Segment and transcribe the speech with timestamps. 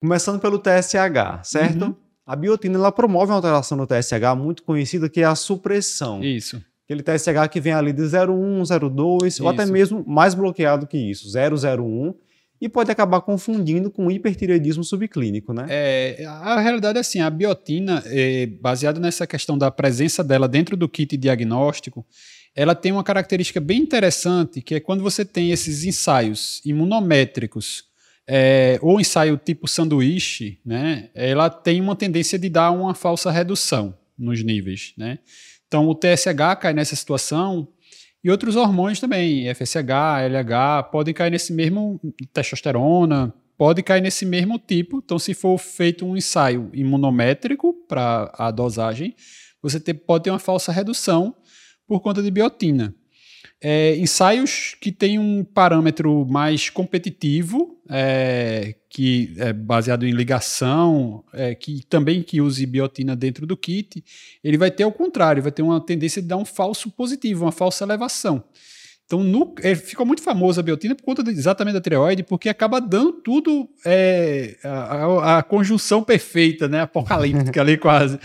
[0.00, 1.86] Começando pelo TSH, certo?
[1.86, 1.94] Uhum.
[2.26, 6.22] A biotina ela promove uma alteração no TSH muito conhecida que é a supressão.
[6.22, 6.62] Isso.
[6.84, 9.42] Aquele TSH que vem ali de 01, 02, isso.
[9.42, 12.14] ou até mesmo mais bloqueado que isso, 001,
[12.60, 15.66] e pode acabar confundindo com hipertireoidismo subclínico, né?
[15.68, 20.76] É, a realidade é assim, a biotina, é, baseada nessa questão da presença dela dentro
[20.76, 22.04] do kit diagnóstico,
[22.54, 27.84] ela tem uma característica bem interessante, que é quando você tem esses ensaios imunométricos
[28.28, 33.96] é, ou ensaio tipo sanduíche, né, ela tem uma tendência de dar uma falsa redução
[34.18, 35.18] nos níveis, né?
[35.66, 37.68] Então o TSH cai nessa situação
[38.22, 42.00] e outros hormônios também, FSH, LH, podem cair nesse mesmo
[42.32, 45.00] testosterona, pode cair nesse mesmo tipo.
[45.04, 49.14] Então, se for feito um ensaio imunométrico para a dosagem,
[49.62, 51.34] você ter, pode ter uma falsa redução
[51.86, 52.94] por conta de biotina.
[53.60, 61.54] É, ensaios que têm um parâmetro mais competitivo, é, que é baseado em ligação, é,
[61.54, 64.04] que também que use biotina dentro do kit,
[64.44, 67.52] ele vai ter ao contrário, vai ter uma tendência de dar um falso positivo, uma
[67.52, 68.44] falsa elevação.
[69.08, 72.46] Então, no, é, ficou muito famosa a biotina por conta de, exatamente da tireoide, porque
[72.46, 76.82] acaba dando tudo é, a, a, a, conjunção perfeita, né?
[76.82, 78.18] Apocalíptica ali quase.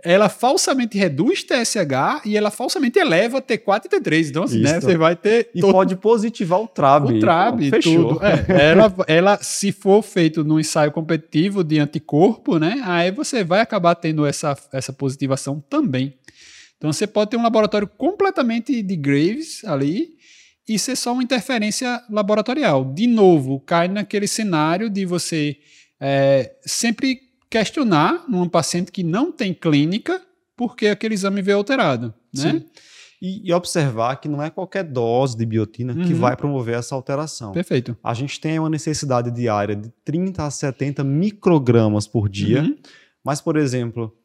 [0.00, 4.28] Ela falsamente reduz TSH e ela falsamente eleva T4 e T3.
[4.28, 4.80] Então, assim, né?
[4.80, 5.50] Você vai ter.
[5.52, 5.72] E todo...
[5.72, 7.16] pode positivar o TRAB.
[7.16, 8.14] O TRAB, fechou.
[8.14, 8.24] Tudo.
[8.24, 12.80] É, ela, ela, se for feito num ensaio competitivo de anticorpo, né?
[12.84, 16.14] Aí você vai acabar tendo essa, essa positivação também.
[16.78, 20.16] Então, você pode ter um laboratório completamente de Graves ali
[20.68, 22.84] isso é só uma interferência laboratorial.
[22.84, 25.56] De novo, cai naquele cenário de você
[25.98, 30.20] é, sempre questionar num paciente que não tem clínica
[30.54, 32.52] porque aquele exame veio alterado, né?
[32.52, 32.64] Sim.
[33.20, 36.04] E, e, observar que não é qualquer dose de biotina uhum.
[36.04, 37.50] que vai promover essa alteração.
[37.50, 37.96] Perfeito.
[38.02, 42.76] A gente tem uma necessidade diária de 30 a 70 microgramas por dia, uhum.
[43.24, 44.16] mas, por exemplo,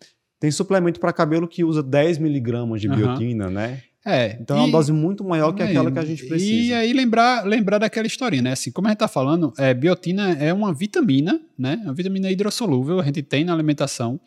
[0.44, 2.98] tem suplemento para cabelo que usa 10 miligramas de uhum.
[2.98, 3.82] biotina, né?
[4.06, 6.52] É, então e, é uma dose muito maior que aquela que a gente precisa.
[6.52, 8.52] E aí lembrar, lembrar daquela historinha, né?
[8.52, 11.80] Assim, como a gente está falando, é, biotina é uma vitamina, né?
[11.86, 14.20] Uma vitamina hidrossolúvel, a gente tem na alimentação,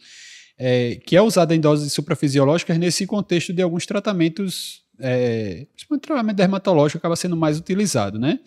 [0.58, 6.36] é, que é usada em doses suprafisiológicas nesse contexto de alguns tratamentos, é, principalmente tratamento
[6.36, 8.38] dermatológico acaba sendo mais utilizado, né?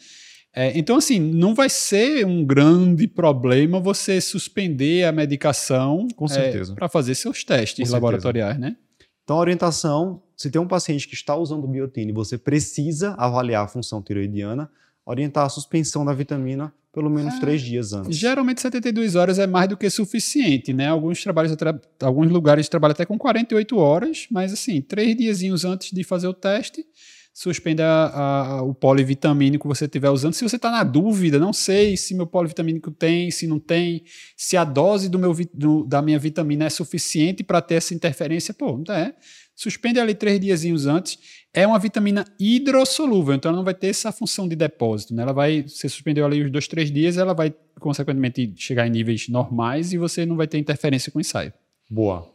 [0.54, 6.90] É, então, assim, não vai ser um grande problema você suspender a medicação é, para
[6.90, 8.76] fazer seus testes laboratoriais, né?
[9.24, 13.66] Então, a orientação, se tem um paciente que está usando biotina e você precisa avaliar
[13.66, 14.72] a função tiroidiana,
[15.06, 18.18] orientar a suspensão da vitamina pelo menos é, três dias antes.
[18.18, 20.88] Geralmente 72 horas é mais do que suficiente, né?
[20.88, 21.56] Alguns trabalhos,
[22.02, 26.34] alguns lugares trabalham até com 48 horas, mas assim, três diazinhos antes de fazer o
[26.34, 26.84] teste,
[27.40, 30.34] suspenda a, a, o polivitamínico que você estiver usando.
[30.34, 34.04] Se você está na dúvida, não sei se meu polivitamínico tem, se não tem,
[34.36, 38.54] se a dose do meu, do, da minha vitamina é suficiente para ter essa interferência,
[38.54, 39.16] pô, não é.
[39.56, 41.18] Suspende ali três diazinhos antes.
[41.54, 45.16] É uma vitamina hidrossolúvel, então ela não vai ter essa função de depósito.
[45.16, 45.24] Né?
[45.24, 49.30] Ela vai, você suspendeu ali os dois, três dias, ela vai, consequentemente, chegar em níveis
[49.30, 51.54] normais e você não vai ter interferência com o ensaio.
[51.90, 52.28] Boa.